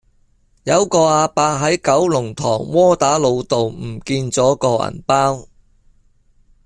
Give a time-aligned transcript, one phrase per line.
[0.63, 5.45] 有個亞伯喺九龍塘窩打老道唔見左個銀包